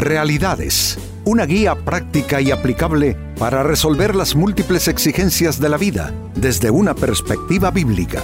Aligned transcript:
Realidades, 0.00 0.96
una 1.26 1.44
guía 1.44 1.74
práctica 1.74 2.40
y 2.40 2.50
aplicable 2.50 3.18
para 3.38 3.62
resolver 3.62 4.16
las 4.16 4.34
múltiples 4.34 4.88
exigencias 4.88 5.60
de 5.60 5.68
la 5.68 5.76
vida 5.76 6.14
desde 6.34 6.70
una 6.70 6.94
perspectiva 6.94 7.70
bíblica. 7.70 8.22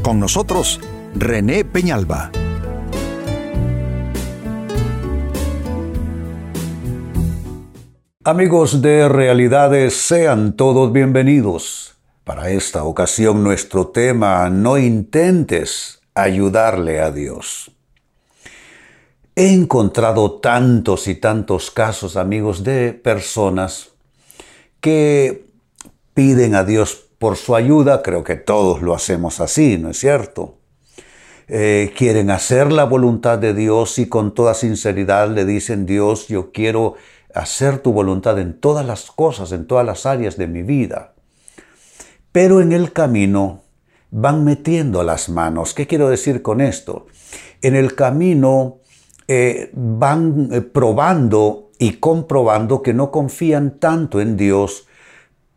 Con 0.00 0.20
nosotros, 0.20 0.80
René 1.16 1.64
Peñalba. 1.64 2.30
Amigos 8.22 8.80
de 8.80 9.08
Realidades, 9.08 9.96
sean 9.96 10.54
todos 10.54 10.92
bienvenidos. 10.92 11.96
Para 12.22 12.50
esta 12.50 12.84
ocasión 12.84 13.42
nuestro 13.42 13.88
tema, 13.88 14.48
no 14.50 14.78
intentes 14.78 16.00
ayudarle 16.14 17.00
a 17.00 17.10
Dios. 17.10 17.72
He 19.38 19.52
encontrado 19.52 20.40
tantos 20.40 21.06
y 21.06 21.14
tantos 21.14 21.70
casos, 21.70 22.16
amigos, 22.16 22.64
de 22.64 22.92
personas 22.92 23.90
que 24.80 25.46
piden 26.12 26.56
a 26.56 26.64
Dios 26.64 27.06
por 27.20 27.36
su 27.36 27.54
ayuda, 27.54 28.02
creo 28.02 28.24
que 28.24 28.34
todos 28.34 28.82
lo 28.82 28.96
hacemos 28.96 29.38
así, 29.38 29.78
¿no 29.78 29.90
es 29.90 30.00
cierto? 30.00 30.58
Eh, 31.46 31.92
quieren 31.96 32.32
hacer 32.32 32.72
la 32.72 32.82
voluntad 32.82 33.38
de 33.38 33.54
Dios 33.54 34.00
y 34.00 34.08
con 34.08 34.34
toda 34.34 34.54
sinceridad 34.54 35.30
le 35.30 35.44
dicen, 35.44 35.86
Dios, 35.86 36.26
yo 36.26 36.50
quiero 36.50 36.94
hacer 37.32 37.78
tu 37.78 37.92
voluntad 37.92 38.40
en 38.40 38.58
todas 38.58 38.84
las 38.84 39.12
cosas, 39.12 39.52
en 39.52 39.68
todas 39.68 39.86
las 39.86 40.04
áreas 40.04 40.36
de 40.36 40.48
mi 40.48 40.62
vida. 40.64 41.14
Pero 42.32 42.60
en 42.60 42.72
el 42.72 42.92
camino 42.92 43.62
van 44.10 44.42
metiendo 44.42 45.04
las 45.04 45.28
manos. 45.28 45.74
¿Qué 45.74 45.86
quiero 45.86 46.08
decir 46.08 46.42
con 46.42 46.60
esto? 46.60 47.06
En 47.62 47.76
el 47.76 47.94
camino 47.94 48.80
eh, 49.30 49.70
van 49.74 50.48
eh, 50.50 50.62
probando 50.62 51.70
y 51.78 51.92
comprobando 51.94 52.82
que 52.82 52.94
no 52.94 53.10
confían 53.10 53.78
tanto 53.78 54.22
en 54.22 54.38
Dios 54.38 54.86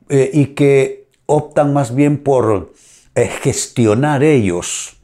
eh, 0.09 0.29
y 0.33 0.47
que 0.47 1.07
optan 1.25 1.71
más 1.71 1.95
bien 1.95 2.21
por 2.21 2.73
gestionar 3.15 4.23
ellos 4.23 4.97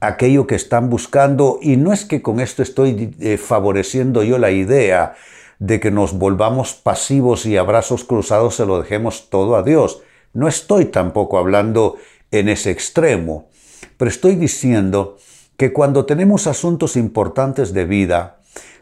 aquello 0.00 0.46
que 0.46 0.54
están 0.54 0.88
buscando. 0.88 1.58
Y 1.60 1.76
no 1.76 1.92
es 1.92 2.06
que 2.06 2.22
con 2.22 2.40
esto 2.40 2.62
estoy 2.62 3.14
favoreciendo 3.38 4.22
yo 4.22 4.38
la 4.38 4.50
idea 4.50 5.14
de 5.58 5.80
que 5.80 5.90
nos 5.90 6.14
volvamos 6.14 6.74
pasivos 6.74 7.46
y 7.46 7.56
abrazos 7.58 8.04
cruzados 8.04 8.56
se 8.56 8.66
lo 8.66 8.80
dejemos 8.80 9.28
todo 9.30 9.56
a 9.56 9.62
Dios. 9.62 10.02
No 10.32 10.48
estoy 10.48 10.86
tampoco 10.86 11.38
hablando 11.38 11.96
en 12.30 12.48
ese 12.48 12.70
extremo, 12.70 13.48
pero 13.96 14.10
estoy 14.10 14.36
diciendo 14.36 15.18
que 15.56 15.72
cuando 15.72 16.04
tenemos 16.04 16.46
asuntos 16.46 16.96
importantes 16.96 17.72
de 17.72 17.84
vida, 17.84 18.38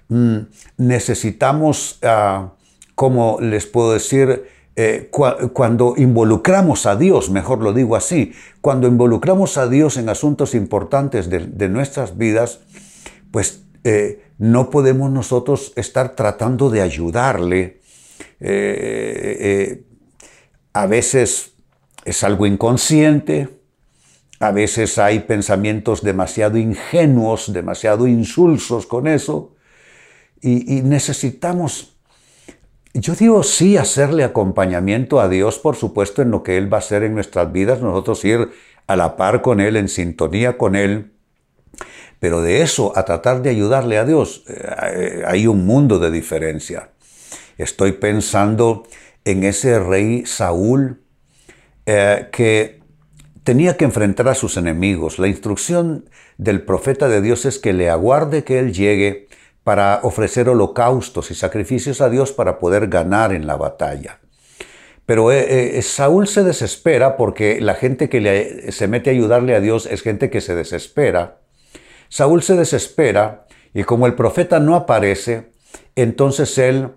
mm, 0.08 0.38
necesitamos, 0.78 1.98
ah, 2.02 2.52
como 2.94 3.38
les 3.40 3.66
puedo 3.66 3.92
decir, 3.92 4.46
eh, 4.74 5.10
cuando 5.52 5.94
involucramos 5.98 6.86
a 6.86 6.96
Dios, 6.96 7.28
mejor 7.28 7.62
lo 7.62 7.74
digo 7.74 7.94
así, 7.94 8.32
cuando 8.62 8.88
involucramos 8.88 9.58
a 9.58 9.68
Dios 9.68 9.98
en 9.98 10.08
asuntos 10.08 10.54
importantes 10.54 11.28
de, 11.28 11.68
nuestras 11.68 12.16
vidas, 12.16 12.60
pues 13.30 13.64
eh, 13.84 14.22
no 14.38 14.70
podemos 14.70 15.10
nosotros 15.10 15.74
estar 15.76 16.16
tratando 16.16 16.70
de 16.70 16.80
ayudarle. 16.80 17.80
Eh, 18.40 19.84
a 20.72 20.86
veces 20.86 21.52
es 22.06 22.24
algo 22.24 22.46
inconsciente, 22.46 23.48
a 24.42 24.50
veces 24.50 24.98
hay 24.98 25.20
pensamientos 25.20 26.02
demasiado 26.02 26.58
ingenuos, 26.58 27.52
demasiado 27.52 28.08
insulsos 28.08 28.86
con 28.86 29.06
eso, 29.06 29.54
y, 30.40 30.82
necesitamos, 30.82 31.96
yo 32.92 33.14
digo 33.14 33.44
sí, 33.44 33.76
hacerle 33.76 34.24
acompañamiento 34.24 35.20
a 35.20 35.28
Dios, 35.28 35.60
por 35.60 35.76
supuesto, 35.76 36.22
en 36.22 36.32
lo 36.32 36.42
que 36.42 36.58
Él 36.58 36.72
va 36.72 36.78
a 36.78 36.80
hacer 36.80 37.04
en 37.04 37.14
nuestras 37.14 37.52
vidas, 37.52 37.80
nosotros 37.80 38.24
ir 38.24 38.50
a 38.88 38.96
la 38.96 39.16
par 39.16 39.42
con 39.42 39.60
Él, 39.60 39.76
en 39.76 39.88
sintonía 39.88 40.58
con 40.58 40.74
Él, 40.74 41.12
pero 42.18 42.42
de 42.42 42.62
eso 42.62 42.92
a 42.96 43.04
tratar 43.04 43.42
de 43.42 43.50
ayudarle 43.50 43.96
a 43.96 44.04
Dios, 44.04 44.42
eh, 44.48 45.22
hay 45.24 45.46
un 45.46 45.64
mundo 45.64 46.00
de 46.00 46.10
diferencia. 46.10 46.90
Estoy 47.58 47.92
pensando 47.92 48.88
en 49.24 49.44
ese 49.44 49.78
rey 49.78 50.26
Saúl 50.26 51.00
eh, 51.86 52.28
que 52.32 52.81
tenía 53.44 53.76
que 53.76 53.84
enfrentar 53.84 54.28
a 54.28 54.34
sus 54.34 54.56
enemigos. 54.56 55.18
La 55.18 55.28
instrucción 55.28 56.08
del 56.38 56.62
profeta 56.62 57.08
de 57.08 57.20
Dios 57.20 57.44
es 57.44 57.58
que 57.58 57.72
le 57.72 57.90
aguarde 57.90 58.44
que 58.44 58.58
él 58.58 58.72
llegue 58.72 59.28
para 59.64 60.00
ofrecer 60.02 60.48
holocaustos 60.48 61.30
y 61.30 61.34
sacrificios 61.34 62.00
a 62.00 62.10
Dios 62.10 62.32
para 62.32 62.58
poder 62.58 62.88
ganar 62.88 63.32
en 63.32 63.46
la 63.46 63.56
batalla. 63.56 64.18
Pero 65.06 65.32
eh, 65.32 65.78
eh, 65.78 65.82
Saúl 65.82 66.28
se 66.28 66.44
desespera 66.44 67.16
porque 67.16 67.60
la 67.60 67.74
gente 67.74 68.08
que 68.08 68.68
se 68.70 68.88
mete 68.88 69.10
a 69.10 69.12
ayudarle 69.12 69.54
a 69.54 69.60
Dios 69.60 69.86
es 69.86 70.02
gente 70.02 70.30
que 70.30 70.40
se 70.40 70.54
desespera. 70.54 71.38
Saúl 72.08 72.42
se 72.42 72.56
desespera 72.56 73.46
y 73.74 73.84
como 73.84 74.06
el 74.06 74.14
profeta 74.14 74.60
no 74.60 74.76
aparece, 74.76 75.50
entonces 75.96 76.56
él 76.58 76.90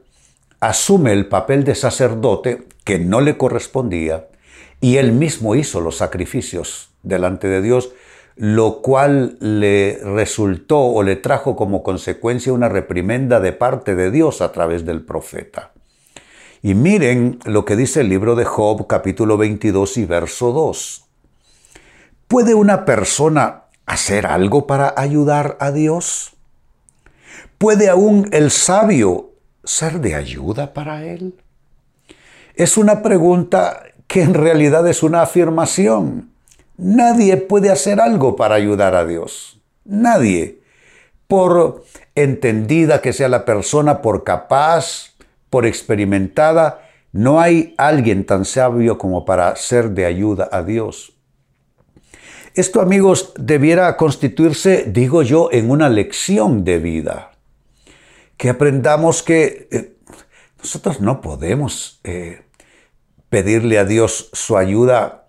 asume 0.59 1.13
el 1.13 1.27
papel 1.27 1.63
de 1.63 1.75
sacerdote 1.75 2.63
que 2.83 2.99
no 2.99 3.21
le 3.21 3.37
correspondía 3.37 4.27
y 4.81 4.97
él 4.97 5.11
mismo 5.11 5.55
hizo 5.55 5.81
los 5.81 5.97
sacrificios 5.97 6.89
delante 7.03 7.47
de 7.47 7.61
Dios, 7.61 7.91
lo 8.35 8.81
cual 8.81 9.37
le 9.39 9.99
resultó 10.03 10.79
o 10.79 11.03
le 11.03 11.15
trajo 11.15 11.55
como 11.55 11.83
consecuencia 11.83 12.51
una 12.51 12.67
reprimenda 12.67 13.39
de 13.39 13.53
parte 13.53 13.95
de 13.95 14.11
Dios 14.11 14.41
a 14.41 14.51
través 14.51 14.85
del 14.85 15.01
profeta. 15.01 15.71
Y 16.61 16.73
miren 16.73 17.39
lo 17.45 17.63
que 17.63 17.75
dice 17.75 18.01
el 18.01 18.09
libro 18.09 18.35
de 18.35 18.43
Job 18.43 18.87
capítulo 18.87 19.37
22 19.37 19.97
y 19.97 20.05
verso 20.05 20.51
2. 20.51 21.05
¿Puede 22.27 22.55
una 22.55 22.85
persona 22.85 23.65
hacer 23.85 24.25
algo 24.25 24.65
para 24.65 24.93
ayudar 24.97 25.57
a 25.59 25.71
Dios? 25.71 26.33
¿Puede 27.57 27.87
aún 27.87 28.27
el 28.31 28.51
sabio 28.51 29.31
ser 29.63 30.01
de 30.01 30.15
ayuda 30.15 30.73
para 30.73 31.05
él? 31.05 31.35
Es 32.55 32.77
una 32.77 33.01
pregunta 33.01 33.83
que 34.07 34.21
en 34.21 34.33
realidad 34.33 34.87
es 34.87 35.03
una 35.03 35.21
afirmación. 35.21 36.31
Nadie 36.77 37.37
puede 37.37 37.69
hacer 37.69 37.99
algo 37.99 38.35
para 38.35 38.55
ayudar 38.55 38.95
a 38.95 39.05
Dios. 39.05 39.61
Nadie. 39.85 40.59
Por 41.27 41.83
entendida 42.13 43.01
que 43.01 43.13
sea 43.13 43.29
la 43.29 43.45
persona, 43.45 44.01
por 44.01 44.23
capaz, 44.23 45.15
por 45.49 45.65
experimentada, 45.65 46.81
no 47.11 47.39
hay 47.39 47.73
alguien 47.77 48.25
tan 48.25 48.45
sabio 48.45 48.97
como 48.97 49.25
para 49.25 49.55
ser 49.55 49.91
de 49.91 50.05
ayuda 50.05 50.49
a 50.51 50.63
Dios. 50.63 51.13
Esto, 52.55 52.79
amigos, 52.79 53.33
debiera 53.37 53.97
constituirse, 53.97 54.85
digo 54.87 55.23
yo, 55.23 55.49
en 55.51 55.69
una 55.69 55.89
lección 55.89 56.63
de 56.63 56.79
vida. 56.79 57.31
Que 58.37 58.49
aprendamos 58.49 59.23
que 59.23 59.67
eh, 59.71 59.97
nosotros 60.57 61.01
no 61.01 61.21
podemos 61.21 61.99
eh, 62.03 62.44
pedirle 63.35 63.79
a 63.79 63.83
Dios 63.83 64.29
su 64.31 64.55
ayuda, 64.55 65.27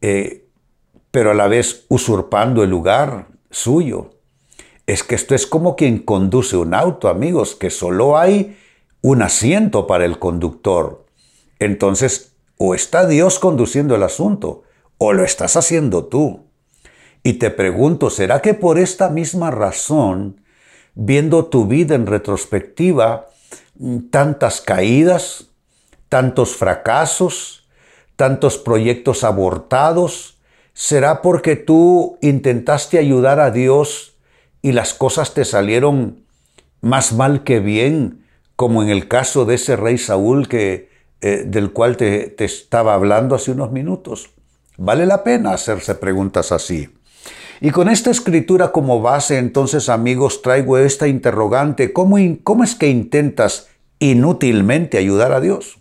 eh, 0.00 0.48
pero 1.12 1.30
a 1.30 1.34
la 1.34 1.46
vez 1.46 1.86
usurpando 1.88 2.64
el 2.64 2.70
lugar 2.70 3.28
suyo. 3.48 4.10
Es 4.88 5.04
que 5.04 5.14
esto 5.14 5.36
es 5.36 5.46
como 5.46 5.76
quien 5.76 6.00
conduce 6.00 6.56
un 6.56 6.74
auto, 6.74 7.08
amigos, 7.08 7.54
que 7.54 7.70
solo 7.70 8.18
hay 8.18 8.56
un 9.02 9.22
asiento 9.22 9.86
para 9.86 10.04
el 10.04 10.18
conductor. 10.18 11.06
Entonces, 11.60 12.34
o 12.58 12.74
está 12.74 13.06
Dios 13.06 13.38
conduciendo 13.38 13.94
el 13.94 14.02
asunto, 14.02 14.64
o 14.98 15.12
lo 15.12 15.22
estás 15.22 15.56
haciendo 15.56 16.06
tú. 16.06 16.46
Y 17.22 17.34
te 17.34 17.52
pregunto, 17.52 18.10
¿será 18.10 18.42
que 18.42 18.54
por 18.54 18.80
esta 18.80 19.10
misma 19.10 19.52
razón, 19.52 20.40
viendo 20.96 21.44
tu 21.44 21.66
vida 21.68 21.94
en 21.94 22.06
retrospectiva, 22.06 23.28
tantas 24.10 24.60
caídas, 24.60 25.53
tantos 26.14 26.54
fracasos, 26.54 27.66
tantos 28.14 28.56
proyectos 28.56 29.24
abortados? 29.24 30.38
¿Será 30.72 31.22
porque 31.22 31.56
tú 31.56 32.18
intentaste 32.22 32.98
ayudar 32.98 33.40
a 33.40 33.50
Dios 33.50 34.16
y 34.62 34.70
las 34.70 34.94
cosas 34.94 35.34
te 35.34 35.44
salieron 35.44 36.22
más 36.80 37.14
mal 37.14 37.42
que 37.42 37.58
bien, 37.58 38.24
como 38.54 38.84
en 38.84 38.90
el 38.90 39.08
caso 39.08 39.44
de 39.44 39.56
ese 39.56 39.74
rey 39.74 39.98
Saúl 39.98 40.46
que, 40.46 40.88
eh, 41.20 41.42
del 41.48 41.72
cual 41.72 41.96
te, 41.96 42.28
te 42.28 42.44
estaba 42.44 42.94
hablando 42.94 43.34
hace 43.34 43.50
unos 43.50 43.72
minutos? 43.72 44.30
Vale 44.76 45.06
la 45.06 45.24
pena 45.24 45.50
hacerse 45.50 45.96
preguntas 45.96 46.52
así. 46.52 46.90
Y 47.60 47.72
con 47.72 47.88
esta 47.88 48.12
escritura 48.12 48.70
como 48.70 49.00
base, 49.02 49.38
entonces 49.38 49.88
amigos, 49.88 50.42
traigo 50.42 50.78
esta 50.78 51.08
interrogante. 51.08 51.92
¿Cómo, 51.92 52.18
¿Cómo, 52.44 52.62
es 52.62 52.76
que 52.76 52.86
intentas 52.86 53.66
inútilmente 53.98 54.96
ayudar 54.96 55.32
a 55.32 55.40
Dios? 55.40 55.80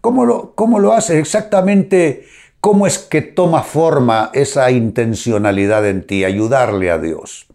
¿Cómo 0.00 0.24
lo, 0.24 0.54
cómo 0.54 0.78
lo 0.78 0.92
haces? 0.92 1.16
Exactamente, 1.18 2.26
¿cómo 2.60 2.86
es 2.86 2.98
que 2.98 3.22
toma 3.22 3.62
forma 3.62 4.30
esa 4.32 4.70
intencionalidad 4.70 5.86
en 5.86 6.06
ti, 6.06 6.24
ayudarle 6.24 6.90
a 6.90 6.98
Dios? 6.98 7.46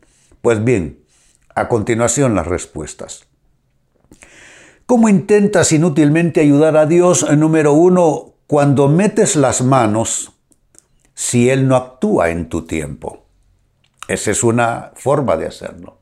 Pues 0.42 0.64
bien, 0.64 1.00
a 1.56 1.68
continuación 1.68 2.36
las 2.36 2.48
respuestas. 2.48 3.26
¿Cómo 4.86 5.10
intentas 5.10 5.72
inútilmente 5.72 6.42
ayudar 6.42 6.78
a 6.78 6.86
Dios? 6.86 7.28
Número 7.36 7.74
uno, 7.74 8.34
cuando 8.46 8.88
metes 8.88 9.36
las 9.36 9.64
manos 9.64 10.32
si 11.16 11.50
Él 11.50 11.68
no 11.68 11.76
actúa 11.76 12.30
en 12.30 12.50
tu 12.50 12.68
tiempo. 12.68 13.26
Esa 14.08 14.30
es 14.30 14.44
una 14.44 14.92
forma 14.96 15.38
de 15.38 15.48
hacerlo. 15.48 15.98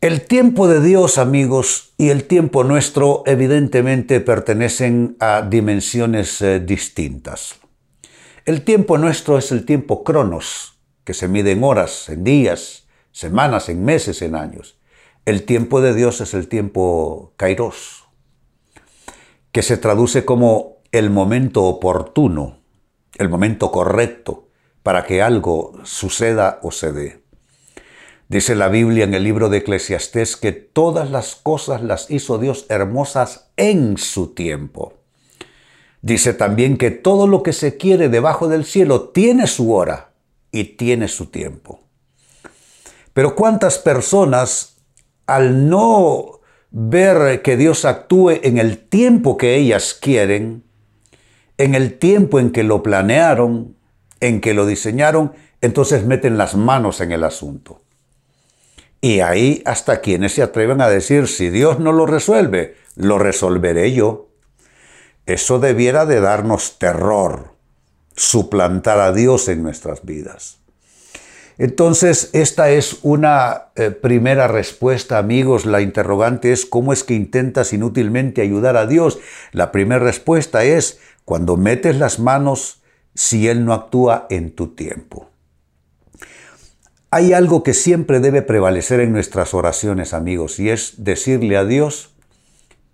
El 0.00 0.24
tiempo 0.28 0.68
de 0.68 0.80
Dios, 0.80 1.18
amigos, 1.18 1.92
y 1.98 2.10
el 2.10 2.22
tiempo 2.28 2.62
nuestro 2.62 3.24
evidentemente 3.26 4.20
pertenecen 4.20 5.16
a 5.18 5.42
dimensiones 5.42 6.40
eh, 6.40 6.60
distintas. 6.60 7.56
El 8.44 8.62
tiempo 8.62 8.96
nuestro 8.96 9.38
es 9.38 9.50
el 9.50 9.64
tiempo 9.64 10.04
cronos, 10.04 10.78
que 11.02 11.14
se 11.14 11.26
mide 11.26 11.50
en 11.50 11.64
horas, 11.64 12.08
en 12.10 12.22
días, 12.22 12.86
semanas, 13.10 13.68
en 13.68 13.84
meses, 13.84 14.22
en 14.22 14.36
años. 14.36 14.78
El 15.24 15.42
tiempo 15.42 15.80
de 15.80 15.92
Dios 15.92 16.20
es 16.20 16.32
el 16.32 16.46
tiempo 16.46 17.32
kairos, 17.36 18.04
que 19.50 19.62
se 19.62 19.78
traduce 19.78 20.24
como 20.24 20.76
el 20.92 21.10
momento 21.10 21.64
oportuno, 21.64 22.60
el 23.16 23.28
momento 23.28 23.72
correcto 23.72 24.46
para 24.84 25.04
que 25.04 25.22
algo 25.22 25.72
suceda 25.82 26.60
o 26.62 26.70
se 26.70 26.92
dé. 26.92 27.27
Dice 28.28 28.54
la 28.54 28.68
Biblia 28.68 29.04
en 29.04 29.14
el 29.14 29.24
libro 29.24 29.48
de 29.48 29.58
Eclesiastés 29.58 30.36
que 30.36 30.52
todas 30.52 31.10
las 31.10 31.34
cosas 31.34 31.82
las 31.82 32.10
hizo 32.10 32.38
Dios 32.38 32.66
hermosas 32.68 33.48
en 33.56 33.96
su 33.96 34.34
tiempo. 34.34 34.92
Dice 36.02 36.34
también 36.34 36.76
que 36.76 36.90
todo 36.90 37.26
lo 37.26 37.42
que 37.42 37.54
se 37.54 37.78
quiere 37.78 38.10
debajo 38.10 38.48
del 38.48 38.66
cielo 38.66 39.08
tiene 39.08 39.46
su 39.46 39.72
hora 39.72 40.10
y 40.52 40.64
tiene 40.64 41.08
su 41.08 41.26
tiempo. 41.26 41.80
Pero 43.14 43.34
cuántas 43.34 43.78
personas 43.78 44.76
al 45.26 45.70
no 45.70 46.40
ver 46.70 47.40
que 47.40 47.56
Dios 47.56 47.86
actúe 47.86 48.40
en 48.42 48.58
el 48.58 48.76
tiempo 48.76 49.38
que 49.38 49.56
ellas 49.56 49.94
quieren, 49.94 50.64
en 51.56 51.74
el 51.74 51.98
tiempo 51.98 52.38
en 52.38 52.52
que 52.52 52.62
lo 52.62 52.82
planearon, 52.82 53.74
en 54.20 54.42
que 54.42 54.52
lo 54.52 54.66
diseñaron, 54.66 55.32
entonces 55.62 56.04
meten 56.04 56.36
las 56.36 56.54
manos 56.54 57.00
en 57.00 57.12
el 57.12 57.24
asunto. 57.24 57.80
Y 59.00 59.20
ahí 59.20 59.62
hasta 59.64 60.00
quienes 60.00 60.32
se 60.32 60.42
atreven 60.42 60.80
a 60.80 60.88
decir, 60.88 61.28
si 61.28 61.50
Dios 61.50 61.78
no 61.78 61.92
lo 61.92 62.06
resuelve, 62.06 62.76
lo 62.96 63.18
resolveré 63.18 63.92
yo. 63.92 64.28
Eso 65.26 65.58
debiera 65.58 66.06
de 66.06 66.20
darnos 66.20 66.78
terror, 66.78 67.54
suplantar 68.16 68.98
a 68.98 69.12
Dios 69.12 69.48
en 69.48 69.62
nuestras 69.62 70.04
vidas. 70.04 70.58
Entonces, 71.58 72.30
esta 72.34 72.70
es 72.70 72.98
una 73.02 73.66
eh, 73.74 73.90
primera 73.90 74.46
respuesta, 74.46 75.18
amigos. 75.18 75.66
La 75.66 75.80
interrogante 75.80 76.52
es, 76.52 76.64
¿cómo 76.66 76.92
es 76.92 77.02
que 77.02 77.14
intentas 77.14 77.72
inútilmente 77.72 78.42
ayudar 78.42 78.76
a 78.76 78.86
Dios? 78.86 79.18
La 79.50 79.72
primera 79.72 79.98
respuesta 79.98 80.64
es, 80.64 81.00
cuando 81.24 81.56
metes 81.56 81.98
las 81.98 82.20
manos, 82.20 82.82
si 83.14 83.48
Él 83.48 83.64
no 83.64 83.74
actúa 83.74 84.28
en 84.30 84.52
tu 84.52 84.68
tiempo. 84.68 85.27
Hay 87.10 87.32
algo 87.32 87.62
que 87.62 87.72
siempre 87.72 88.20
debe 88.20 88.42
prevalecer 88.42 89.00
en 89.00 89.12
nuestras 89.12 89.54
oraciones, 89.54 90.12
amigos, 90.12 90.60
y 90.60 90.68
es 90.68 91.04
decirle 91.04 91.56
a 91.56 91.64
Dios, 91.64 92.14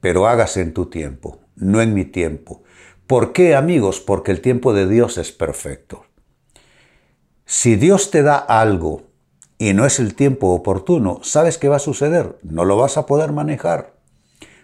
pero 0.01 0.29
hágase 0.29 0.61
en 0.61 0.73
tu 0.73 0.87
tiempo, 0.87 1.41
no 1.57 1.81
en 1.83 1.95
mi 1.95 2.05
tiempo. 2.05 2.63
¿Por 3.09 3.33
qué, 3.33 3.57
amigos? 3.57 3.99
Porque 3.99 4.31
el 4.31 4.41
tiempo 4.41 4.73
de 4.73 4.87
Dios 4.87 5.19
es 5.19 5.33
perfecto. 5.33 6.07
Si 7.45 7.75
Dios 7.75 8.13
te 8.13 8.23
da 8.23 8.37
algo 8.37 9.03
y 9.59 9.73
no 9.75 9.85
es 9.85 9.99
el 9.99 10.15
tiempo 10.15 10.51
oportuno, 10.51 11.19
¿sabes 11.25 11.59
qué 11.59 11.69
va 11.69 11.77
a 11.77 11.81
suceder? 11.81 12.39
No 12.43 12.65
lo 12.65 12.77
vas 12.77 12.97
a 12.97 13.07
poder 13.07 13.33
manejar, 13.33 13.95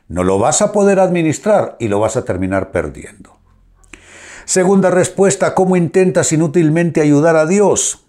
no 0.06 0.22
lo 0.22 0.38
vas 0.38 0.62
a 0.62 0.70
poder 0.70 1.00
administrar 1.00 1.76
y 1.80 1.88
lo 1.88 1.98
vas 1.98 2.16
a 2.16 2.24
terminar 2.24 2.70
perdiendo. 2.70 3.36
Segunda 4.44 4.90
respuesta, 4.90 5.54
¿cómo 5.56 5.76
intentas 5.76 6.32
inútilmente 6.32 7.00
ayudar 7.00 7.34
a 7.34 7.46
Dios? 7.46 8.06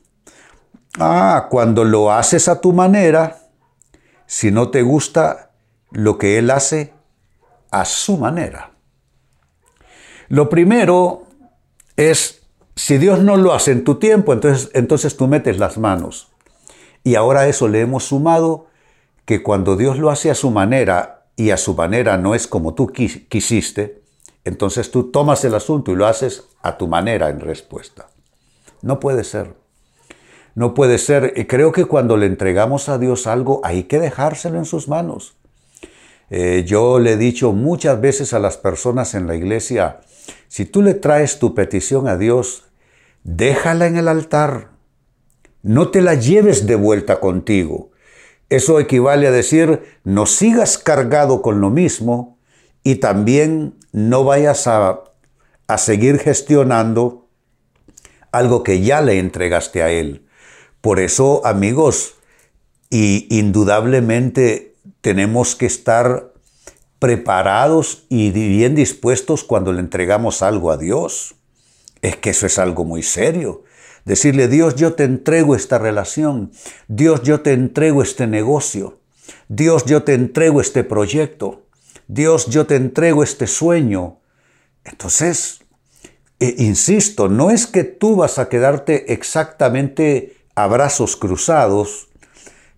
Ah, 0.99 1.47
cuando 1.49 1.83
lo 1.83 2.11
haces 2.11 2.47
a 2.47 2.59
tu 2.59 2.73
manera, 2.73 3.39
si 4.25 4.51
no 4.51 4.69
te 4.69 4.81
gusta 4.81 5.51
lo 5.91 6.17
que 6.17 6.37
Él 6.37 6.51
hace 6.51 6.93
a 7.69 7.85
su 7.85 8.17
manera. 8.17 8.71
Lo 10.27 10.49
primero 10.49 11.27
es, 11.97 12.43
si 12.75 12.97
Dios 12.97 13.19
no 13.19 13.37
lo 13.37 13.53
hace 13.53 13.71
en 13.71 13.83
tu 13.83 13.95
tiempo, 13.95 14.33
entonces, 14.33 14.69
entonces 14.73 15.17
tú 15.17 15.27
metes 15.27 15.57
las 15.57 15.77
manos. 15.77 16.29
Y 17.03 17.15
ahora 17.15 17.47
eso 17.47 17.67
le 17.67 17.81
hemos 17.81 18.05
sumado 18.05 18.67
que 19.25 19.43
cuando 19.43 19.75
Dios 19.75 19.97
lo 19.97 20.09
hace 20.09 20.29
a 20.29 20.35
su 20.35 20.51
manera 20.51 21.25
y 21.35 21.51
a 21.51 21.57
su 21.57 21.73
manera 21.73 22.17
no 22.17 22.35
es 22.35 22.47
como 22.47 22.73
tú 22.73 22.87
quisiste, 22.87 24.01
entonces 24.43 24.91
tú 24.91 25.11
tomas 25.11 25.43
el 25.45 25.55
asunto 25.55 25.91
y 25.91 25.95
lo 25.95 26.07
haces 26.07 26.43
a 26.61 26.77
tu 26.77 26.87
manera 26.87 27.29
en 27.29 27.39
respuesta. 27.39 28.09
No 28.81 28.99
puede 28.99 29.23
ser. 29.23 29.60
No 30.55 30.73
puede 30.73 30.97
ser. 30.97 31.33
Y 31.35 31.45
creo 31.45 31.71
que 31.71 31.85
cuando 31.85 32.17
le 32.17 32.25
entregamos 32.25 32.89
a 32.89 32.97
Dios 32.97 33.27
algo, 33.27 33.61
hay 33.63 33.83
que 33.83 33.99
dejárselo 33.99 34.57
en 34.57 34.65
sus 34.65 34.87
manos. 34.87 35.37
Eh, 36.29 36.63
yo 36.65 36.99
le 36.99 37.13
he 37.13 37.17
dicho 37.17 37.51
muchas 37.51 37.99
veces 37.99 38.33
a 38.33 38.39
las 38.39 38.57
personas 38.57 39.15
en 39.15 39.27
la 39.27 39.35
iglesia, 39.35 39.99
si 40.47 40.65
tú 40.65 40.81
le 40.81 40.93
traes 40.93 41.39
tu 41.39 41.53
petición 41.53 42.07
a 42.07 42.17
Dios, 42.17 42.65
déjala 43.23 43.87
en 43.87 43.97
el 43.97 44.07
altar. 44.07 44.69
No 45.61 45.89
te 45.89 46.01
la 46.01 46.15
lleves 46.15 46.67
de 46.67 46.75
vuelta 46.75 47.19
contigo. 47.19 47.91
Eso 48.49 48.79
equivale 48.79 49.27
a 49.27 49.31
decir, 49.31 49.81
no 50.03 50.25
sigas 50.25 50.77
cargado 50.77 51.41
con 51.41 51.61
lo 51.61 51.69
mismo 51.69 52.37
y 52.83 52.95
también 52.95 53.75
no 53.91 54.23
vayas 54.23 54.67
a, 54.67 55.03
a 55.67 55.77
seguir 55.77 56.17
gestionando 56.19 57.27
algo 58.31 58.63
que 58.63 58.81
ya 58.81 59.01
le 59.01 59.19
entregaste 59.19 59.83
a 59.83 59.91
Él. 59.91 60.25
Por 60.81 60.99
eso, 60.99 61.45
amigos, 61.45 62.15
y 62.89 63.27
indudablemente 63.29 64.75
tenemos 65.01 65.55
que 65.55 65.67
estar 65.67 66.33
preparados 66.99 68.05
y 68.09 68.31
bien 68.31 68.75
dispuestos 68.75 69.43
cuando 69.43 69.73
le 69.73 69.79
entregamos 69.79 70.41
algo 70.41 70.71
a 70.71 70.77
Dios. 70.77 71.35
Es 72.01 72.17
que 72.17 72.31
eso 72.31 72.45
es 72.45 72.59
algo 72.59 72.83
muy 72.83 73.03
serio. 73.03 73.63
Decirle, 74.05 74.47
Dios, 74.47 74.75
yo 74.75 74.93
te 74.93 75.03
entrego 75.03 75.55
esta 75.55 75.77
relación. 75.77 76.51
Dios, 76.87 77.21
yo 77.23 77.41
te 77.41 77.53
entrego 77.53 78.01
este 78.01 78.27
negocio. 78.27 78.99
Dios, 79.47 79.85
yo 79.85 80.03
te 80.03 80.13
entrego 80.13 80.61
este 80.61 80.83
proyecto. 80.83 81.63
Dios, 82.07 82.47
yo 82.47 82.65
te 82.65 82.75
entrego 82.75 83.23
este 83.23 83.47
sueño. 83.47 84.19
Entonces, 84.83 85.61
eh, 86.39 86.55
insisto, 86.57 87.29
no 87.29 87.51
es 87.51 87.67
que 87.67 87.83
tú 87.83 88.15
vas 88.15 88.39
a 88.39 88.49
quedarte 88.49 89.13
exactamente 89.13 90.40
a 90.63 90.67
brazos 90.67 91.15
cruzados, 91.15 92.09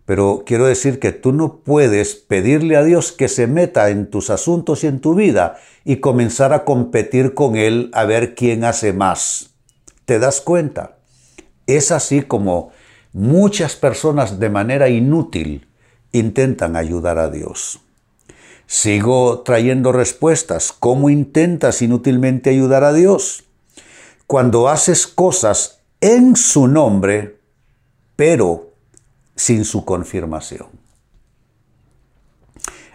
pero 0.06 0.44
quiero 0.46 0.66
decir 0.66 1.00
que 1.00 1.12
tú 1.12 1.32
no 1.32 1.58
puedes 1.58 2.16
pedirle 2.16 2.76
a 2.76 2.84
Dios 2.84 3.12
que 3.12 3.28
se 3.28 3.48
meta 3.48 3.90
en 3.90 4.10
tus 4.10 4.30
asuntos 4.30 4.84
y 4.84 4.88
en 4.88 5.00
tu 5.00 5.16
vida 5.16 5.58
y 5.86 5.98
comenzar 5.98 6.54
a 6.54 6.66
competir 6.66 7.34
con 7.34 7.56
Él 7.56 7.90
a 7.94 8.04
ver 8.06 8.36
quién 8.36 8.66
hace 8.66 8.92
más. 8.94 9.52
¿Te 10.06 10.20
das 10.20 10.42
cuenta? 10.42 10.98
Es 11.68 11.92
así 11.92 12.22
como 12.22 12.72
muchas 13.14 13.76
personas 13.76 14.40
de 14.40 14.50
manera 14.50 14.90
inútil 14.90 15.68
intentan 16.12 16.76
ayudar 16.76 17.18
a 17.18 17.30
Dios. 17.30 17.80
Sigo 18.66 19.42
trayendo 19.42 19.92
respuestas. 19.92 20.72
¿Cómo 20.72 21.10
intentas 21.10 21.82
inútilmente 21.82 22.50
ayudar 22.50 22.84
a 22.84 22.94
Dios? 22.94 23.46
Cuando 24.28 24.68
haces 24.68 25.06
cosas 25.08 25.80
en 26.02 26.36
su 26.36 26.68
nombre, 26.68 27.43
pero 28.16 28.74
sin 29.36 29.66
su 29.66 29.86
confirmación. 29.86 30.68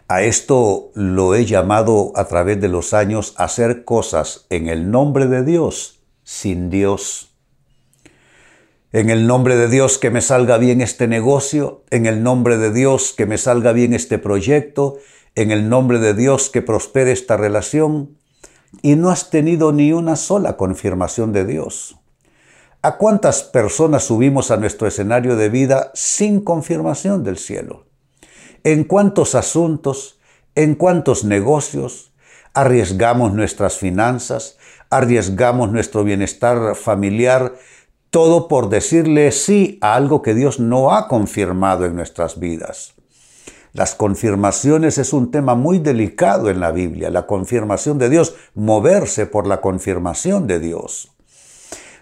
A 0.06 0.22
esto 0.22 0.90
lo 0.94 1.34
he 1.34 1.44
llamado 1.44 2.12
a 2.14 2.24
través 2.26 2.60
de 2.60 2.68
los 2.68 2.94
años 2.94 3.34
hacer 3.36 3.84
cosas 3.84 4.46
en 4.48 4.68
el 4.68 4.90
nombre 4.90 5.26
de 5.26 5.44
Dios 5.44 6.00
sin 6.24 6.70
Dios. 6.70 7.34
En 8.90 9.10
el 9.10 9.26
nombre 9.26 9.56
de 9.56 9.68
Dios 9.68 9.98
que 9.98 10.10
me 10.10 10.22
salga 10.22 10.56
bien 10.56 10.80
este 10.80 11.08
negocio, 11.08 11.84
en 11.90 12.06
el 12.06 12.22
nombre 12.22 12.56
de 12.56 12.72
Dios 12.72 13.12
que 13.14 13.26
me 13.26 13.36
salga 13.36 13.72
bien 13.72 13.92
este 13.92 14.18
proyecto, 14.18 14.96
en 15.34 15.50
el 15.50 15.68
nombre 15.68 15.98
de 15.98 16.14
Dios 16.14 16.48
que 16.48 16.62
prospere 16.62 17.12
esta 17.12 17.36
relación, 17.36 18.16
y 18.80 18.96
no 18.96 19.10
has 19.10 19.28
tenido 19.28 19.72
ni 19.72 19.92
una 19.92 20.16
sola 20.16 20.56
confirmación 20.56 21.32
de 21.32 21.44
Dios. 21.44 21.98
¿A 22.80 22.96
cuántas 22.96 23.42
personas 23.42 24.04
subimos 24.04 24.52
a 24.52 24.56
nuestro 24.56 24.86
escenario 24.86 25.34
de 25.34 25.48
vida 25.48 25.90
sin 25.94 26.40
confirmación 26.40 27.24
del 27.24 27.36
cielo? 27.36 27.86
¿En 28.62 28.84
cuántos 28.84 29.34
asuntos, 29.34 30.20
en 30.54 30.76
cuántos 30.76 31.24
negocios 31.24 32.12
arriesgamos 32.54 33.34
nuestras 33.34 33.78
finanzas, 33.78 34.58
arriesgamos 34.90 35.72
nuestro 35.72 36.04
bienestar 36.04 36.76
familiar, 36.76 37.56
todo 38.10 38.46
por 38.46 38.68
decirle 38.68 39.32
sí 39.32 39.78
a 39.80 39.96
algo 39.96 40.22
que 40.22 40.34
Dios 40.34 40.60
no 40.60 40.94
ha 40.94 41.08
confirmado 41.08 41.84
en 41.84 41.96
nuestras 41.96 42.38
vidas? 42.38 42.94
Las 43.72 43.96
confirmaciones 43.96 44.98
es 44.98 45.12
un 45.12 45.32
tema 45.32 45.56
muy 45.56 45.80
delicado 45.80 46.48
en 46.48 46.60
la 46.60 46.70
Biblia, 46.70 47.10
la 47.10 47.26
confirmación 47.26 47.98
de 47.98 48.08
Dios, 48.08 48.36
moverse 48.54 49.26
por 49.26 49.48
la 49.48 49.60
confirmación 49.60 50.46
de 50.46 50.60
Dios. 50.60 51.17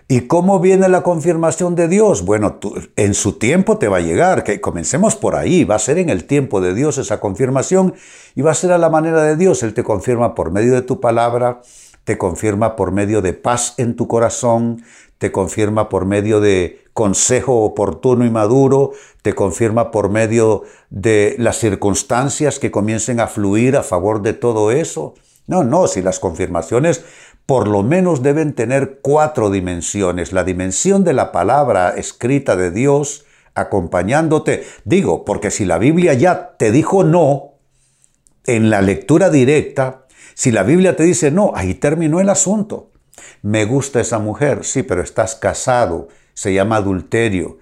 ¿Y 0.08 0.28
cómo 0.28 0.60
viene 0.60 0.88
la 0.88 1.02
confirmación 1.02 1.74
de 1.74 1.88
Dios? 1.88 2.24
Bueno, 2.24 2.60
en 2.94 3.12
su 3.12 3.40
tiempo 3.40 3.76
te 3.76 3.88
va 3.88 3.96
a 3.96 4.00
llegar, 4.00 4.44
que 4.44 4.60
comencemos 4.60 5.16
por 5.16 5.34
ahí, 5.34 5.64
va 5.64 5.74
a 5.74 5.80
ser 5.80 5.98
en 5.98 6.10
el 6.10 6.26
tiempo 6.26 6.60
de 6.60 6.74
Dios 6.74 6.96
esa 6.98 7.18
confirmación 7.18 7.92
y 8.36 8.42
va 8.42 8.52
a 8.52 8.54
ser 8.54 8.70
a 8.70 8.78
la 8.78 8.88
manera 8.88 9.24
de 9.24 9.34
Dios. 9.34 9.64
Él 9.64 9.74
te 9.74 9.82
confirma 9.82 10.36
por 10.36 10.52
medio 10.52 10.74
de 10.74 10.82
tu 10.82 11.00
palabra, 11.00 11.60
te 12.04 12.18
confirma 12.18 12.76
por 12.76 12.92
medio 12.92 13.20
de 13.20 13.32
paz 13.32 13.74
en 13.78 13.96
tu 13.96 14.06
corazón, 14.06 14.80
te 15.18 15.32
confirma 15.32 15.88
por 15.88 16.04
medio 16.04 16.40
de 16.40 16.84
consejo 16.92 17.64
oportuno 17.64 18.24
y 18.24 18.30
maduro, 18.30 18.92
te 19.22 19.34
confirma 19.34 19.90
por 19.90 20.08
medio 20.08 20.62
de 20.88 21.34
las 21.38 21.56
circunstancias 21.56 22.60
que 22.60 22.70
comiencen 22.70 23.18
a 23.18 23.26
fluir 23.26 23.76
a 23.76 23.82
favor 23.82 24.22
de 24.22 24.34
todo 24.34 24.70
eso. 24.70 25.14
No, 25.48 25.62
no, 25.62 25.86
si 25.86 26.02
las 26.02 26.18
confirmaciones 26.18 27.04
por 27.46 27.68
lo 27.68 27.84
menos 27.84 28.22
deben 28.22 28.52
tener 28.54 28.98
cuatro 29.00 29.50
dimensiones. 29.50 30.32
La 30.32 30.42
dimensión 30.42 31.04
de 31.04 31.12
la 31.12 31.30
palabra 31.30 31.94
escrita 31.96 32.56
de 32.56 32.72
Dios 32.72 33.24
acompañándote. 33.54 34.66
Digo, 34.84 35.24
porque 35.24 35.52
si 35.52 35.64
la 35.64 35.78
Biblia 35.78 36.12
ya 36.14 36.56
te 36.58 36.72
dijo 36.72 37.04
no 37.04 37.54
en 38.44 38.68
la 38.68 38.82
lectura 38.82 39.30
directa, 39.30 40.06
si 40.34 40.50
la 40.50 40.64
Biblia 40.64 40.96
te 40.96 41.04
dice 41.04 41.30
no, 41.30 41.52
ahí 41.54 41.74
terminó 41.74 42.20
el 42.20 42.28
asunto. 42.28 42.90
Me 43.42 43.64
gusta 43.64 44.00
esa 44.00 44.18
mujer, 44.18 44.64
sí, 44.64 44.82
pero 44.82 45.02
estás 45.02 45.36
casado, 45.36 46.08
se 46.34 46.52
llama 46.52 46.76
adulterio. 46.76 47.58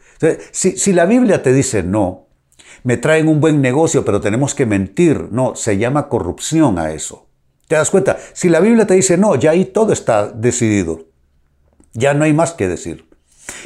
Si, 0.51 0.79
si 0.79 0.93
la 0.95 1.05
Biblia 1.05 1.43
te 1.43 1.53
dice 1.53 1.83
no, 1.83 2.27
me 2.85 2.97
traen 2.97 3.29
un 3.29 3.41
buen 3.41 3.61
negocio, 3.61 4.05
pero 4.05 4.21
tenemos 4.21 4.55
que 4.55 4.67
mentir, 4.67 5.29
no, 5.31 5.55
se 5.55 5.77
llama 5.77 6.09
corrupción 6.09 6.79
a 6.79 6.93
eso. 6.93 7.29
¿Te 7.69 7.77
das 7.77 7.91
cuenta? 7.91 8.19
Si 8.33 8.49
la 8.49 8.61
Biblia 8.61 8.87
te 8.87 8.95
dice 8.95 9.17
no, 9.17 9.35
ya 9.37 9.53
ahí 9.53 9.65
todo 9.65 9.93
está 9.93 10.29
decidido. 10.29 11.07
Ya 11.93 12.15
no 12.15 12.25
hay 12.25 12.33
más 12.33 12.53
que 12.53 12.69
decir. 12.69 13.09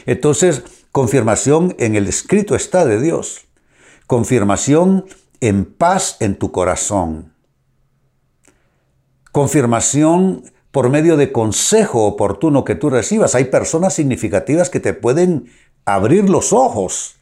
Entonces, 0.07 0.63
confirmación 0.93 1.75
en 1.79 1.97
el 1.97 2.07
escrito 2.07 2.55
está 2.55 2.85
de 2.85 3.01
Dios. 3.01 3.47
Confirmación 4.07 5.07
en 5.41 5.65
paz 5.65 6.17
en 6.21 6.37
tu 6.37 6.53
corazón. 6.53 7.33
Confirmación 9.33 10.45
por 10.71 10.91
medio 10.91 11.17
de 11.17 11.33
consejo 11.33 12.05
oportuno 12.05 12.65
que 12.65 12.75
tú 12.75 12.91
recibas. 12.91 13.35
Hay 13.35 13.45
personas 13.45 13.95
significativas 13.95 14.71
que 14.71 14.81
te 14.81 14.95
pueden 14.95 15.51
abrir 15.85 16.29
los 16.29 16.53
ojos. 16.53 17.17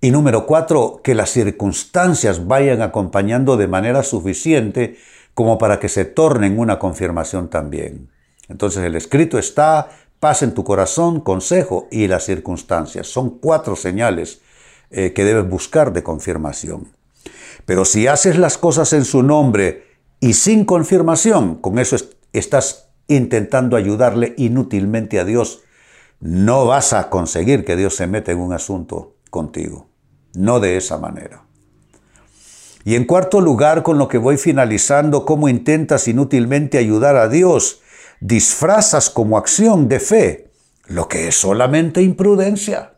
Y 0.00 0.10
número 0.10 0.46
cuatro, 0.46 1.00
que 1.02 1.14
las 1.14 1.30
circunstancias 1.30 2.46
vayan 2.46 2.82
acompañando 2.82 3.56
de 3.56 3.66
manera 3.66 4.02
suficiente 4.02 4.98
como 5.36 5.58
para 5.58 5.78
que 5.78 5.90
se 5.90 6.06
torne 6.06 6.46
en 6.46 6.58
una 6.58 6.78
confirmación 6.78 7.50
también. 7.50 8.08
Entonces 8.48 8.82
el 8.84 8.96
escrito 8.96 9.38
está, 9.38 9.90
paz 10.18 10.42
en 10.42 10.54
tu 10.54 10.64
corazón, 10.64 11.20
consejo 11.20 11.88
y 11.90 12.08
las 12.08 12.24
circunstancias. 12.24 13.06
Son 13.06 13.38
cuatro 13.38 13.76
señales 13.76 14.40
eh, 14.88 15.12
que 15.12 15.26
debes 15.26 15.46
buscar 15.46 15.92
de 15.92 16.02
confirmación. 16.02 16.88
Pero 17.66 17.84
si 17.84 18.06
haces 18.06 18.38
las 18.38 18.56
cosas 18.56 18.94
en 18.94 19.04
su 19.04 19.22
nombre 19.22 19.84
y 20.20 20.32
sin 20.32 20.64
confirmación, 20.64 21.56
con 21.56 21.78
eso 21.78 21.96
estás 22.32 22.88
intentando 23.06 23.76
ayudarle 23.76 24.32
inútilmente 24.38 25.20
a 25.20 25.26
Dios, 25.26 25.60
no 26.18 26.64
vas 26.64 26.94
a 26.94 27.10
conseguir 27.10 27.66
que 27.66 27.76
Dios 27.76 27.94
se 27.94 28.06
meta 28.06 28.32
en 28.32 28.38
un 28.38 28.54
asunto 28.54 29.16
contigo. 29.28 29.90
No 30.32 30.60
de 30.60 30.78
esa 30.78 30.96
manera. 30.96 31.45
Y 32.86 32.94
en 32.94 33.04
cuarto 33.04 33.40
lugar, 33.40 33.82
con 33.82 33.98
lo 33.98 34.06
que 34.06 34.16
voy 34.16 34.36
finalizando, 34.36 35.24
cómo 35.24 35.48
intentas 35.48 36.06
inútilmente 36.06 36.78
ayudar 36.78 37.16
a 37.16 37.28
Dios, 37.28 37.80
disfrazas 38.20 39.10
como 39.10 39.38
acción 39.38 39.88
de 39.88 39.98
fe 39.98 40.50
lo 40.86 41.08
que 41.08 41.26
es 41.26 41.34
solamente 41.34 42.00
imprudencia. 42.00 42.92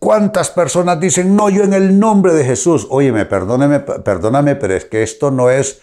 ¿Cuántas 0.00 0.50
personas 0.50 0.98
dicen, 0.98 1.36
no, 1.36 1.48
yo 1.48 1.62
en 1.62 1.74
el 1.74 2.00
nombre 2.00 2.34
de 2.34 2.44
Jesús? 2.44 2.88
Óyeme, 2.90 3.24
perdóname, 3.24 3.78
perdóname, 3.78 4.56
pero 4.56 4.74
es 4.74 4.84
que 4.84 5.04
esto 5.04 5.30
no 5.30 5.48
es 5.48 5.80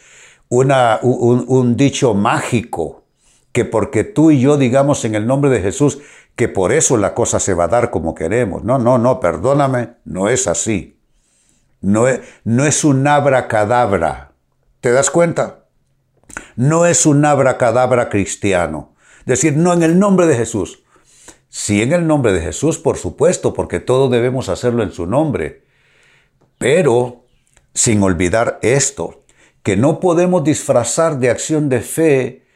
una, 0.50 1.00
un, 1.02 1.46
un 1.48 1.78
dicho 1.78 2.16
mágico, 2.16 3.06
que 3.54 3.64
porque 3.64 4.04
tú 4.04 4.32
y 4.32 4.42
yo 4.42 4.58
digamos 4.58 5.06
en 5.06 5.16
el 5.16 5.26
nombre 5.26 5.50
de 5.50 5.62
Jesús, 5.62 6.00
que 6.36 6.50
por 6.50 6.74
eso 6.74 6.98
la 6.98 7.14
cosa 7.14 7.40
se 7.40 7.54
va 7.54 7.64
a 7.64 7.70
dar 7.70 7.92
como 7.92 8.14
queremos. 8.14 8.66
No, 8.66 8.78
no, 8.78 8.98
no, 8.98 9.22
perdóname, 9.22 9.92
no 10.04 10.28
es 10.28 10.50
así. 10.50 10.95
No 11.86 12.08
es, 12.08 12.84
un 12.84 13.06
abracadabra. 13.06 14.32
¿Te 14.82 14.92
das 14.92 15.12
cuenta? 15.12 15.66
No 16.56 16.88
es 16.88 17.06
un 17.06 17.24
abracadabra 17.24 18.10
cristiano. 18.10 18.96
Decir, 19.28 19.56
no 19.56 19.72
en 19.72 19.84
el 19.84 20.00
nombre 20.00 20.26
de 20.26 20.36
Jesús. 20.36 20.84
Sí 21.48 21.84
en 21.84 21.94
el 21.94 22.08
nombre 22.08 22.34
de 22.34 22.42
Jesús, 22.42 22.80
por 22.80 22.98
supuesto, 22.98 23.54
porque 23.54 23.80
todo 23.80 24.10
debemos 24.10 24.50
hacerlo 24.50 24.82
en 24.82 24.92
su 24.92 25.06
nombre. 25.06 25.64
Pero 26.58 27.26
sin 27.76 28.02
olvidar 28.02 28.58
esto, 28.64 29.24
que 29.62 29.78
no 29.78 30.00
podemos 30.00 30.44
disfrazar 30.44 31.20
de 31.20 31.30
acción 31.30 31.70
de 31.70 31.82
fe 31.82 32.48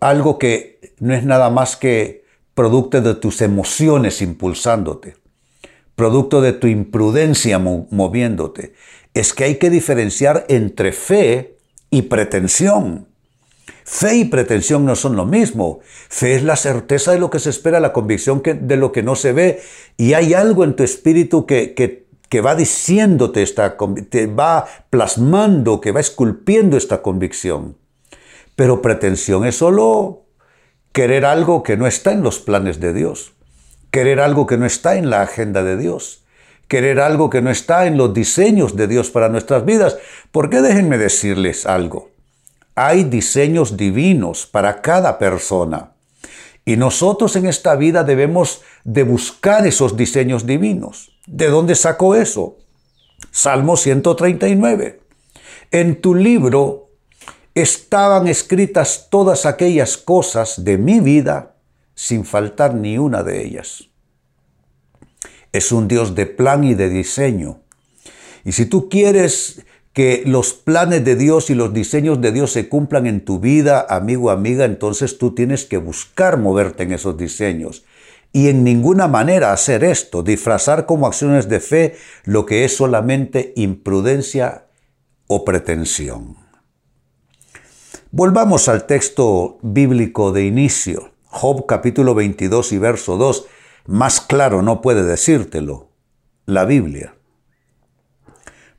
algo 0.00 0.38
que 0.38 0.94
no 0.98 1.14
es 1.14 1.24
nada 1.24 1.48
más 1.48 1.76
que 1.76 2.26
producto 2.52 3.00
de 3.00 3.14
tus 3.14 3.40
emociones 3.40 4.20
impulsándote 4.20 5.17
producto 5.98 6.40
de 6.40 6.52
tu 6.52 6.68
imprudencia 6.68 7.58
moviéndote. 7.58 8.72
Es 9.14 9.34
que 9.34 9.42
hay 9.42 9.56
que 9.56 9.68
diferenciar 9.68 10.46
entre 10.48 10.92
fe 10.92 11.58
y 11.90 12.02
pretensión. 12.02 13.08
Fe 13.84 14.14
y 14.18 14.24
pretensión 14.26 14.86
no 14.86 14.94
son 14.94 15.16
lo 15.16 15.26
mismo. 15.26 15.80
Fe 16.08 16.36
es 16.36 16.44
la 16.44 16.54
certeza 16.54 17.10
de 17.10 17.18
lo 17.18 17.30
que 17.30 17.40
se 17.40 17.50
espera, 17.50 17.80
la 17.80 17.92
convicción 17.92 18.42
de 18.44 18.76
lo 18.76 18.92
que 18.92 19.02
no 19.02 19.16
se 19.16 19.32
ve. 19.32 19.60
Y 19.96 20.12
hay 20.12 20.34
algo 20.34 20.62
en 20.62 20.76
tu 20.76 20.84
espíritu 20.84 21.46
que, 21.46 21.74
que, 21.74 22.40
va 22.40 22.54
diciéndote 22.54 23.42
esta, 23.42 23.76
te 24.08 24.26
va 24.28 24.66
plasmando, 24.90 25.80
que 25.80 25.90
va 25.90 25.98
esculpiendo 25.98 26.76
esta 26.76 27.02
convicción. 27.02 27.76
Pero 28.54 28.82
pretensión 28.82 29.44
es 29.44 29.56
solo 29.56 30.26
querer 30.92 31.24
algo 31.24 31.64
que 31.64 31.76
no 31.76 31.88
está 31.88 32.12
en 32.12 32.22
los 32.22 32.38
planes 32.38 32.78
de 32.78 32.92
Dios 32.92 33.32
querer 33.90 34.20
algo 34.20 34.46
que 34.46 34.56
no 34.58 34.66
está 34.66 34.96
en 34.96 35.10
la 35.10 35.22
agenda 35.22 35.62
de 35.62 35.76
Dios, 35.76 36.24
querer 36.68 37.00
algo 37.00 37.30
que 37.30 37.42
no 37.42 37.50
está 37.50 37.86
en 37.86 37.96
los 37.96 38.12
diseños 38.12 38.76
de 38.76 38.86
Dios 38.86 39.10
para 39.10 39.28
nuestras 39.28 39.64
vidas. 39.64 39.96
Porque 40.30 40.60
déjenme 40.60 40.98
decirles 40.98 41.66
algo, 41.66 42.10
hay 42.74 43.04
diseños 43.04 43.76
divinos 43.76 44.46
para 44.46 44.82
cada 44.82 45.18
persona. 45.18 45.92
Y 46.64 46.76
nosotros 46.76 47.34
en 47.36 47.46
esta 47.46 47.76
vida 47.76 48.04
debemos 48.04 48.60
de 48.84 49.02
buscar 49.02 49.66
esos 49.66 49.96
diseños 49.96 50.44
divinos. 50.44 51.18
¿De 51.26 51.48
dónde 51.48 51.74
sacó 51.74 52.14
eso? 52.14 52.58
Salmo 53.30 53.76
139. 53.76 55.00
En 55.70 56.00
tu 56.00 56.14
libro 56.14 56.90
estaban 57.54 58.28
escritas 58.28 59.08
todas 59.10 59.46
aquellas 59.46 59.96
cosas 59.96 60.62
de 60.64 60.78
mi 60.78 61.00
vida 61.00 61.54
sin 61.98 62.24
faltar 62.24 62.74
ni 62.74 62.96
una 62.96 63.24
de 63.24 63.44
ellas. 63.44 63.88
Es 65.50 65.72
un 65.72 65.88
Dios 65.88 66.14
de 66.14 66.26
plan 66.26 66.62
y 66.62 66.74
de 66.74 66.88
diseño. 66.88 67.58
Y 68.44 68.52
si 68.52 68.66
tú 68.66 68.88
quieres 68.88 69.66
que 69.92 70.22
los 70.24 70.52
planes 70.52 71.04
de 71.04 71.16
Dios 71.16 71.50
y 71.50 71.56
los 71.56 71.74
diseños 71.74 72.20
de 72.20 72.30
Dios 72.30 72.52
se 72.52 72.68
cumplan 72.68 73.08
en 73.08 73.24
tu 73.24 73.40
vida, 73.40 73.84
amigo, 73.90 74.30
amiga, 74.30 74.64
entonces 74.64 75.18
tú 75.18 75.34
tienes 75.34 75.64
que 75.64 75.78
buscar 75.78 76.38
moverte 76.38 76.84
en 76.84 76.92
esos 76.92 77.16
diseños. 77.16 77.84
Y 78.32 78.46
en 78.46 78.62
ninguna 78.62 79.08
manera 79.08 79.52
hacer 79.52 79.82
esto, 79.82 80.22
disfrazar 80.22 80.86
como 80.86 81.08
acciones 81.08 81.48
de 81.48 81.58
fe 81.58 81.96
lo 82.22 82.46
que 82.46 82.64
es 82.64 82.76
solamente 82.76 83.52
imprudencia 83.56 84.66
o 85.26 85.44
pretensión. 85.44 86.36
Volvamos 88.12 88.68
al 88.68 88.86
texto 88.86 89.58
bíblico 89.62 90.30
de 90.30 90.44
inicio. 90.44 91.17
Job 91.30 91.66
capítulo 91.66 92.14
22 92.14 92.72
y 92.72 92.78
verso 92.78 93.16
2, 93.16 93.46
más 93.86 94.20
claro 94.20 94.62
no 94.62 94.80
puede 94.80 95.04
decírtelo, 95.04 95.88
la 96.46 96.64
Biblia. 96.64 97.14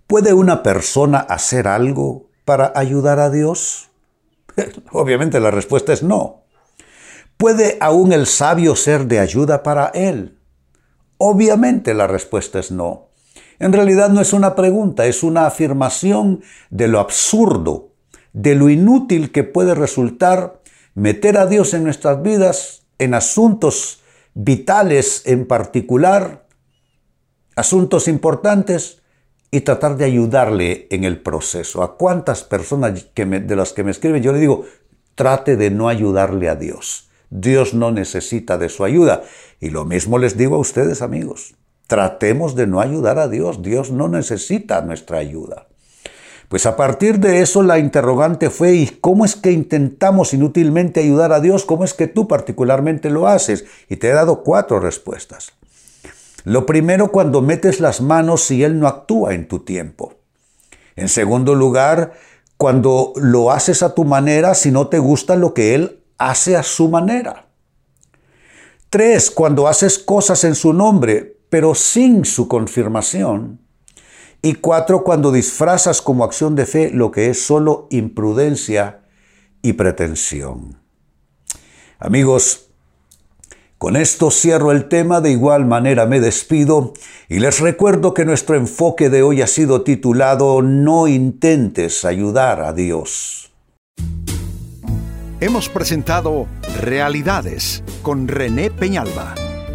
¿Puede 0.08 0.34
una 0.34 0.64
persona 0.64 1.20
hacer 1.20 1.68
algo 1.68 2.30
para 2.46 2.74
ayudar 2.76 3.20
a 3.20 3.30
Dios? 3.30 3.90
Obviamente 4.92 5.40
la 5.40 5.52
respuesta 5.52 5.94
es 5.94 6.02
no. 6.02 6.44
¿Puede 7.38 7.78
aún 7.80 8.12
el 8.12 8.26
sabio 8.26 8.76
ser 8.76 9.06
de 9.06 9.20
ayuda 9.20 9.62
para 9.62 9.88
él? 9.88 10.40
Obviamente 11.20 11.94
la 11.94 12.08
respuesta 12.08 12.60
es 12.60 12.72
no. 12.72 13.10
En 13.60 13.74
realidad 13.74 14.10
no 14.10 14.22
es 14.22 14.34
una 14.34 14.56
pregunta, 14.56 15.06
es 15.06 15.22
una 15.22 15.46
afirmación 15.46 16.42
de 16.72 16.88
lo 16.88 17.00
absurdo, 17.00 17.90
de 18.34 18.56
lo 18.56 18.70
inútil 18.70 19.32
que 19.32 19.44
puede 19.44 19.76
resultar 19.76 20.59
meter 20.96 21.38
a 21.38 21.46
Dios 21.46 21.74
en 21.74 21.84
nuestras 21.84 22.22
vidas, 22.22 22.84
en 22.98 23.14
asuntos 23.14 24.02
vitales 24.34 25.24
en 25.26 25.48
particular, 25.48 26.46
asuntos 27.56 28.08
importantes, 28.08 29.00
y 29.52 29.62
tratar 29.62 29.98
de 29.98 30.06
ayudarle 30.06 30.88
en 30.92 31.04
el 31.04 31.20
proceso. 31.22 31.82
¿A 31.82 31.98
cuántas 31.98 32.44
personas 32.44 33.06
que 33.14 33.26
de 33.26 33.56
las 33.56 33.74
que 33.74 33.84
me 33.84 33.92
escriben 33.92 34.22
yo 34.22 34.32
le 34.32 34.40
digo, 34.40 34.66
trate 35.16 35.56
de 35.56 35.72
no 35.72 35.90
ayudarle 35.90 36.50
a 36.50 36.56
Dios? 36.56 37.10
Dios 37.30 37.74
no 37.74 37.92
necesita 37.92 38.58
de 38.58 38.70
su 38.70 38.84
ayuda. 38.84 39.24
Y 39.60 39.70
lo 39.70 39.86
mismo 39.86 40.18
les 40.18 40.38
digo 40.38 40.56
a 40.56 40.60
ustedes, 40.60 41.02
amigos. 41.02 41.56
Tratemos 41.88 42.56
de 42.56 42.68
no 42.68 42.80
ayudar 42.80 43.18
a 43.18 43.28
Dios. 43.28 43.64
Dios 43.64 43.92
no 43.92 44.08
necesita 44.08 44.82
nuestra 44.82 45.18
ayuda. 45.18 45.69
Pues 46.50 46.66
a 46.66 46.76
partir 46.76 47.20
de 47.20 47.42
eso 47.42 47.62
la 47.62 47.78
interrogante 47.78 48.50
fue, 48.50 48.74
¿y 48.74 48.88
cómo 48.88 49.24
es 49.24 49.36
que 49.36 49.52
intentamos 49.52 50.34
inútilmente 50.34 51.00
ayudar 51.00 51.32
a 51.32 51.40
Dios? 51.40 51.64
¿Cómo 51.64 51.84
es 51.84 51.94
que 51.94 52.08
tú 52.08 52.28
particularmente 52.28 53.12
lo 53.12 53.28
haces? 53.28 53.66
Y 53.88 53.98
te 53.98 54.10
he 54.10 54.14
dado 54.14 54.44
cuatro 54.44 54.80
respuestas. 54.80 55.52
Lo 56.46 56.66
primero, 56.66 57.12
cuando 57.12 57.42
metes 57.42 57.80
las 57.80 58.02
manos 58.02 58.50
y 58.50 58.64
Él 58.64 58.80
no 58.80 58.88
actúa 58.88 59.36
en 59.36 59.48
tu 59.48 59.60
tiempo. 59.60 60.16
En 60.96 61.08
segundo 61.08 61.54
lugar, 61.54 62.14
cuando 62.58 63.14
lo 63.16 63.52
haces 63.52 63.84
a 63.84 63.94
tu 63.94 64.04
manera 64.04 64.56
si 64.56 64.72
no 64.72 64.88
te 64.88 64.98
gusta 64.98 65.36
lo 65.36 65.54
que 65.54 65.76
Él 65.76 66.04
hace 66.18 66.58
a 66.58 66.64
su 66.64 66.90
manera. 66.90 67.46
Tres, 68.90 69.30
cuando 69.30 69.68
haces 69.68 70.00
cosas 70.00 70.44
en 70.44 70.56
su 70.56 70.74
nombre, 70.74 71.38
pero 71.50 71.76
sin 71.76 72.26
su 72.26 72.48
confirmación. 72.48 73.59
Y 74.42 74.56
cuatro, 74.56 75.04
cuando 75.04 75.32
disfrazas 75.32 76.02
como 76.02 76.24
acción 76.24 76.56
de 76.56 76.66
fe 76.66 76.92
lo 76.92 77.12
que 77.12 77.30
es 77.30 77.46
solo 77.46 77.88
imprudencia 77.90 79.02
y 79.62 79.74
pretensión. 79.74 80.80
Amigos, 82.00 82.70
con 83.78 83.96
esto 83.96 84.32
cierro 84.32 84.72
el 84.72 84.88
tema, 84.88 85.22
de 85.22 85.32
igual 85.32 85.66
manera 85.66 86.06
me 86.06 86.20
despido 86.20 86.94
y 87.28 87.40
les 87.40 87.60
recuerdo 87.60 88.14
que 88.14 88.26
nuestro 88.26 88.56
enfoque 88.56 89.10
de 89.10 89.24
hoy 89.24 89.42
ha 89.42 89.48
sido 89.48 89.84
titulado 89.84 90.62
No 90.62 91.08
intentes 91.08 92.06
ayudar 92.06 92.62
a 92.62 92.74
Dios. 92.74 93.52
Hemos 95.42 95.70
presentado 95.70 96.48
Realidades 96.82 97.84
con 98.02 98.28
René 98.28 98.70
Peñalba. 98.70 99.36